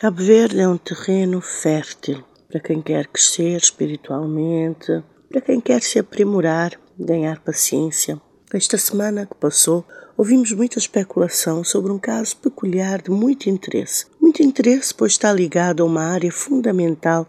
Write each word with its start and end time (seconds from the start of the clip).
Cabo 0.00 0.22
Verde 0.22 0.60
é 0.60 0.68
um 0.68 0.78
terreno 0.78 1.40
fértil 1.40 2.22
para 2.48 2.60
quem 2.60 2.80
quer 2.80 3.08
crescer 3.08 3.56
espiritualmente, 3.56 5.02
para 5.28 5.40
quem 5.40 5.60
quer 5.60 5.82
se 5.82 5.98
aprimorar, 5.98 6.78
ganhar 6.96 7.40
paciência. 7.40 8.16
Esta 8.54 8.78
semana 8.78 9.26
que 9.26 9.34
passou, 9.34 9.84
ouvimos 10.16 10.52
muita 10.52 10.78
especulação 10.78 11.64
sobre 11.64 11.90
um 11.90 11.98
caso 11.98 12.36
peculiar 12.36 13.02
de 13.02 13.10
muito 13.10 13.50
interesse. 13.50 14.06
Muito 14.20 14.40
interesse, 14.40 14.94
pois 14.94 15.14
está 15.14 15.32
ligado 15.32 15.82
a 15.82 15.86
uma 15.86 16.04
área 16.04 16.30
fundamental 16.30 17.26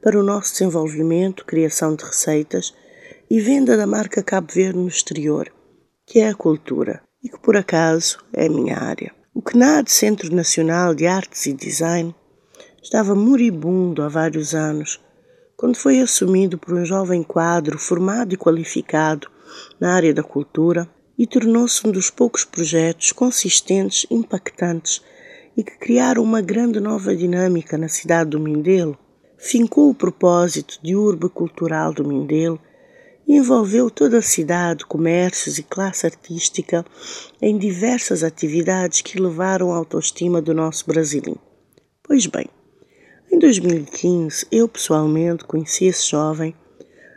para 0.00 0.16
o 0.16 0.22
nosso 0.22 0.52
desenvolvimento, 0.52 1.44
criação 1.44 1.96
de 1.96 2.04
receitas 2.04 2.72
e 3.28 3.40
venda 3.40 3.76
da 3.76 3.84
marca 3.84 4.22
Cabo 4.22 4.46
Verde 4.52 4.78
no 4.78 4.86
exterior, 4.86 5.52
que 6.06 6.20
é 6.20 6.28
a 6.28 6.36
cultura, 6.36 7.02
e 7.20 7.28
que 7.28 7.40
por 7.40 7.56
acaso 7.56 8.18
é 8.32 8.46
a 8.46 8.48
minha 8.48 8.78
área. 8.78 9.12
O 9.44 9.50
CNAD, 9.52 9.90
Centro 9.90 10.32
Nacional 10.32 10.94
de 10.94 11.04
Artes 11.04 11.46
e 11.46 11.52
Design, 11.52 12.14
estava 12.80 13.12
moribundo 13.12 14.00
há 14.00 14.08
vários 14.08 14.54
anos, 14.54 15.00
quando 15.56 15.76
foi 15.76 15.98
assumido 15.98 16.56
por 16.56 16.74
um 16.74 16.84
jovem 16.84 17.24
quadro 17.24 17.76
formado 17.76 18.32
e 18.32 18.36
qualificado 18.36 19.28
na 19.80 19.94
área 19.96 20.14
da 20.14 20.22
cultura 20.22 20.88
e 21.18 21.26
tornou-se 21.26 21.84
um 21.84 21.90
dos 21.90 22.08
poucos 22.08 22.44
projetos 22.44 23.10
consistentes, 23.10 24.06
impactantes 24.12 25.02
e 25.56 25.64
que 25.64 25.76
criaram 25.76 26.22
uma 26.22 26.40
grande 26.40 26.78
nova 26.78 27.14
dinâmica 27.14 27.76
na 27.76 27.88
cidade 27.88 28.30
do 28.30 28.38
Mindelo. 28.38 28.96
Fincou 29.36 29.90
o 29.90 29.94
propósito 29.94 30.78
de 30.80 30.94
urbe 30.94 31.28
cultural 31.28 31.92
do 31.92 32.06
Mindelo 32.06 32.60
envolveu 33.26 33.90
toda 33.90 34.18
a 34.18 34.22
cidade, 34.22 34.84
comércios 34.84 35.58
e 35.58 35.62
classe 35.62 36.06
artística 36.06 36.84
em 37.40 37.56
diversas 37.56 38.22
atividades 38.22 39.00
que 39.00 39.20
levaram 39.20 39.72
a 39.72 39.76
autoestima 39.76 40.42
do 40.42 40.52
nosso 40.52 40.86
brasileiro. 40.86 41.40
Pois 42.02 42.26
bem, 42.26 42.46
em 43.30 43.38
2015 43.38 44.46
eu 44.50 44.68
pessoalmente 44.68 45.44
conheci 45.44 45.86
esse 45.86 46.10
jovem 46.10 46.54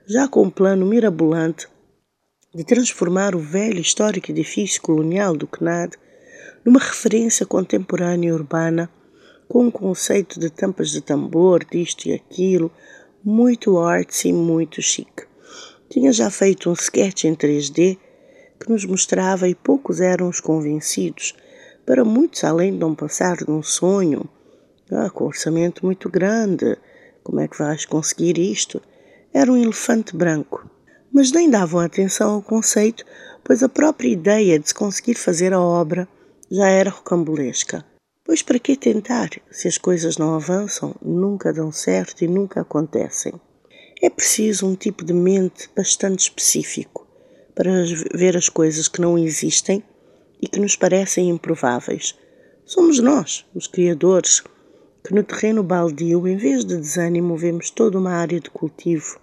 já 0.07 0.27
com 0.27 0.43
um 0.43 0.49
plano 0.49 0.85
mirabolante 0.85 1.67
de 2.53 2.63
transformar 2.63 3.35
o 3.35 3.39
velho 3.39 3.79
histórico 3.79 4.31
edifício 4.31 4.81
colonial 4.81 5.35
do 5.35 5.47
CNAD 5.47 5.97
numa 6.63 6.79
referência 6.79 7.45
contemporânea 7.45 8.33
urbana 8.33 8.89
com 9.47 9.65
um 9.65 9.71
conceito 9.71 10.39
de 10.39 10.49
tampas 10.49 10.89
de 10.89 11.01
tambor, 11.01 11.63
disto 11.65 12.07
e 12.07 12.13
aquilo, 12.13 12.71
muito 13.23 13.77
artsy 13.79 14.29
e 14.29 14.33
muito 14.33 14.81
chique. 14.81 15.24
Tinha 15.95 16.11
já 16.11 16.29
feito 16.29 16.69
um 16.69 16.73
sketch 16.73 17.23
em 17.23 17.33
3D 17.33 17.97
que 18.59 18.69
nos 18.69 18.83
mostrava 18.83 19.47
e 19.47 19.55
poucos 19.55 20.01
eram 20.01 20.27
os 20.27 20.41
convencidos, 20.41 21.33
para 21.85 22.03
muitos 22.03 22.43
além 22.43 22.73
de 22.73 22.79
não 22.79 22.93
passar 22.93 23.37
de 23.37 23.49
um 23.49 23.63
sonho, 23.63 24.29
ah, 24.91 25.09
com 25.09 25.23
orçamento 25.23 25.85
muito 25.85 26.09
grande, 26.09 26.77
como 27.23 27.39
é 27.39 27.47
que 27.47 27.57
vais 27.57 27.85
conseguir 27.85 28.37
isto? 28.37 28.81
Era 29.33 29.49
um 29.49 29.55
elefante 29.55 30.13
branco. 30.13 30.69
Mas 31.13 31.31
nem 31.31 31.49
davam 31.49 31.79
atenção 31.79 32.33
ao 32.33 32.41
conceito, 32.41 33.05
pois 33.41 33.63
a 33.63 33.69
própria 33.69 34.09
ideia 34.09 34.59
de 34.59 34.67
se 34.67 34.75
conseguir 34.75 35.15
fazer 35.15 35.53
a 35.53 35.61
obra 35.61 36.09
já 36.51 36.67
era 36.67 36.89
rocambolesca. 36.89 37.85
Pois 38.21 38.41
para 38.41 38.59
que 38.59 38.75
tentar, 38.75 39.29
se 39.49 39.69
as 39.69 39.77
coisas 39.77 40.17
não 40.17 40.35
avançam, 40.35 40.93
nunca 41.01 41.53
dão 41.53 41.71
certo 41.71 42.21
e 42.21 42.27
nunca 42.27 42.59
acontecem? 42.59 43.39
É 44.05 44.09
preciso 44.11 44.67
um 44.67 44.75
tipo 44.75 45.03
de 45.03 45.13
mente 45.13 45.67
bastante 45.75 46.19
específico 46.19 47.07
para 47.55 47.71
ver 48.13 48.37
as 48.37 48.47
coisas 48.47 48.87
que 48.87 49.01
não 49.01 49.17
existem 49.17 49.83
e 50.39 50.47
que 50.47 50.59
nos 50.59 50.75
parecem 50.75 51.27
improváveis. 51.31 52.13
Somos 52.67 52.99
nós, 52.99 53.47
os 53.55 53.65
criadores, 53.65 54.43
que 55.03 55.11
no 55.11 55.23
terreno 55.23 55.63
baldio, 55.63 56.27
em 56.27 56.37
vez 56.37 56.63
de 56.63 56.77
desânimo, 56.77 57.35
vemos 57.35 57.71
toda 57.71 57.97
uma 57.97 58.11
área 58.11 58.39
de 58.39 58.47
cultivo. 58.51 59.19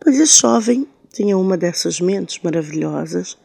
Pois 0.00 0.18
esse 0.18 0.40
jovem 0.40 0.84
tinha 1.12 1.38
uma 1.38 1.56
dessas 1.56 2.00
mentes 2.00 2.40
maravilhosas, 2.42 3.38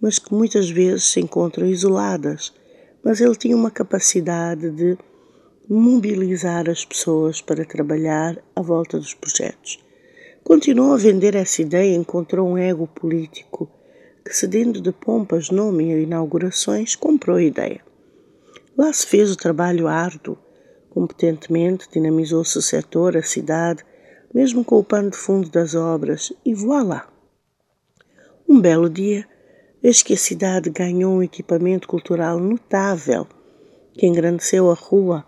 mas 0.00 0.20
que 0.20 0.32
muitas 0.32 0.70
vezes 0.70 1.02
se 1.02 1.18
encontram 1.18 1.66
isoladas. 1.66 2.54
Mas 3.02 3.20
ele 3.20 3.34
tinha 3.34 3.56
uma 3.56 3.72
capacidade 3.72 4.70
de 4.70 4.96
mobilizar 5.68 6.70
as 6.70 6.84
pessoas 6.84 7.40
para 7.40 7.64
trabalhar 7.64 8.40
à 8.54 8.62
volta 8.62 9.00
dos 9.00 9.12
projetos. 9.12 9.84
Continuou 10.46 10.94
a 10.94 10.96
vender 10.96 11.34
essa 11.34 11.60
ideia 11.60 11.92
e 11.92 11.96
encontrou 11.96 12.48
um 12.48 12.56
ego 12.56 12.86
político 12.86 13.68
que, 14.24 14.32
cedendo 14.32 14.80
de 14.80 14.92
pompas, 14.92 15.50
nome 15.50 15.92
e 15.92 16.04
inaugurações, 16.04 16.94
comprou 16.94 17.38
a 17.38 17.42
ideia. 17.42 17.80
Lá 18.78 18.92
se 18.92 19.04
fez 19.04 19.28
o 19.32 19.36
trabalho 19.36 19.88
árduo, 19.88 20.38
competentemente 20.88 21.88
dinamizou-se 21.92 22.56
o 22.56 22.62
setor, 22.62 23.16
a 23.16 23.24
cidade, 23.24 23.84
mesmo 24.32 24.64
com 24.64 24.78
o 24.78 24.84
pano 24.84 25.10
de 25.10 25.16
fundo 25.16 25.50
das 25.50 25.74
obras, 25.74 26.32
e 26.44 26.54
voilá! 26.54 27.08
Um 28.48 28.60
belo 28.60 28.88
dia, 28.88 29.26
eis 29.82 30.00
que 30.00 30.14
a 30.14 30.16
cidade 30.16 30.70
ganhou 30.70 31.14
um 31.14 31.24
equipamento 31.24 31.88
cultural 31.88 32.38
notável 32.38 33.26
que 33.92 34.06
engrandeceu 34.06 34.70
a 34.70 34.74
rua, 34.74 35.24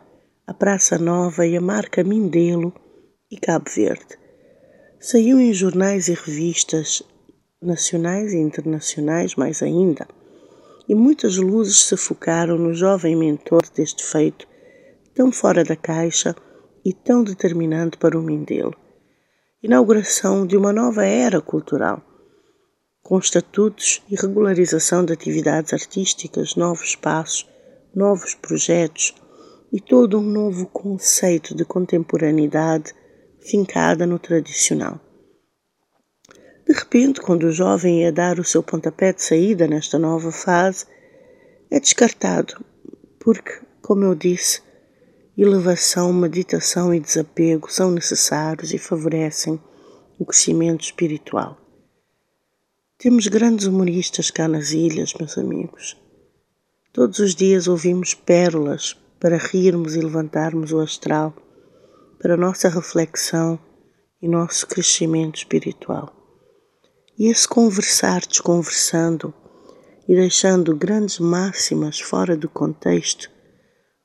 a 0.46 0.54
Praça 0.54 0.96
Nova 0.96 1.44
e 1.44 1.56
a 1.56 1.60
marca 1.60 2.04
Mindelo 2.04 2.72
e 3.28 3.36
Cabo 3.36 3.68
Verde. 3.68 4.27
Saiu 5.00 5.38
em 5.38 5.52
jornais 5.52 6.08
e 6.08 6.12
revistas 6.12 7.04
nacionais 7.62 8.32
e 8.32 8.36
internacionais, 8.36 9.36
mais 9.36 9.62
ainda, 9.62 10.08
e 10.88 10.94
muitas 10.94 11.36
luzes 11.36 11.84
se 11.84 11.96
focaram 11.96 12.58
no 12.58 12.74
jovem 12.74 13.14
mentor 13.14 13.62
deste 13.72 14.04
feito, 14.04 14.48
tão 15.14 15.30
fora 15.30 15.62
da 15.62 15.76
caixa 15.76 16.34
e 16.84 16.92
tão 16.92 17.22
determinante 17.22 17.96
para 17.96 18.18
o 18.18 18.22
Mindelo. 18.22 18.74
Inauguração 19.62 20.44
de 20.44 20.56
uma 20.56 20.72
nova 20.72 21.04
era 21.04 21.40
cultural, 21.40 22.02
com 23.00 23.20
estatutos 23.20 24.02
e 24.10 24.16
regularização 24.16 25.04
de 25.04 25.12
atividades 25.12 25.72
artísticas, 25.72 26.56
novos 26.56 26.88
espaços, 26.88 27.48
novos 27.94 28.34
projetos 28.34 29.14
e 29.72 29.80
todo 29.80 30.18
um 30.18 30.22
novo 30.22 30.66
conceito 30.66 31.54
de 31.54 31.64
contemporaneidade 31.64 32.97
fincada 33.40 34.06
no 34.06 34.18
tradicional. 34.18 35.00
De 36.66 36.74
repente, 36.74 37.20
quando 37.20 37.44
o 37.44 37.52
jovem 37.52 38.02
ia 38.02 38.12
dar 38.12 38.38
o 38.38 38.44
seu 38.44 38.62
pontapé 38.62 39.12
de 39.12 39.22
saída 39.22 39.66
nesta 39.66 39.98
nova 39.98 40.30
fase, 40.30 40.86
é 41.70 41.80
descartado, 41.80 42.62
porque, 43.18 43.60
como 43.80 44.04
eu 44.04 44.14
disse, 44.14 44.60
elevação, 45.36 46.12
meditação 46.12 46.92
e 46.92 47.00
desapego 47.00 47.72
são 47.72 47.90
necessários 47.90 48.74
e 48.74 48.78
favorecem 48.78 49.58
o 50.18 50.26
crescimento 50.26 50.82
espiritual. 50.82 51.56
Temos 52.98 53.28
grandes 53.28 53.66
humoristas 53.66 54.30
cá 54.30 54.48
nas 54.48 54.72
ilhas, 54.72 55.14
meus 55.14 55.38
amigos. 55.38 55.96
Todos 56.92 57.18
os 57.20 57.34
dias 57.34 57.68
ouvimos 57.68 58.12
pérolas 58.12 58.94
para 59.20 59.36
rirmos 59.36 59.94
e 59.94 60.00
levantarmos 60.00 60.72
o 60.72 60.80
astral 60.80 61.34
para 62.20 62.36
nossa 62.36 62.68
reflexão 62.68 63.58
e 64.20 64.28
nosso 64.28 64.66
crescimento 64.66 65.36
espiritual. 65.36 66.12
E 67.18 67.30
esse 67.30 67.48
conversar 67.48 68.20
desconversando 68.20 69.34
e 70.08 70.14
deixando 70.14 70.74
grandes 70.74 71.18
máximas 71.18 72.00
fora 72.00 72.36
do 72.36 72.48
contexto, 72.48 73.30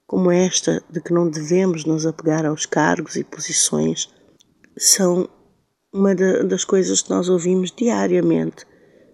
como 0.05 0.31
esta 0.31 0.83
de 0.89 1.01
que 1.01 1.13
não 1.13 1.29
devemos 1.29 1.85
nos 1.85 2.05
apegar 2.05 2.45
aos 2.45 2.65
cargos 2.65 3.15
e 3.15 3.23
posições, 3.23 4.09
são 4.77 5.29
uma 5.93 6.13
das 6.15 6.65
coisas 6.65 7.01
que 7.01 7.09
nós 7.09 7.29
ouvimos 7.29 7.71
diariamente 7.71 8.65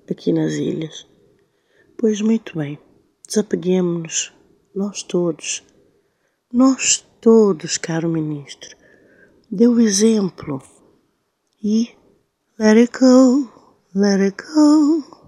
aqui 0.10 0.34
nas 0.34 0.54
ilhas. 0.54 1.06
Pois 1.98 2.22
muito 2.22 2.58
bem, 2.58 2.80
desapeguemos-nos, 3.28 4.34
nós 4.74 5.04
todos, 5.04 5.64
nós 6.52 7.06
todos, 7.20 7.78
caro 7.78 8.08
ministro, 8.10 8.79
dê 9.52 9.68
o 9.68 9.80
exemplo 9.80 10.62
e 11.64 11.90
let 12.60 12.78
it 12.78 12.92
go, 13.00 13.50
let 13.96 14.22
it 14.22 14.38
go. 14.38 15.19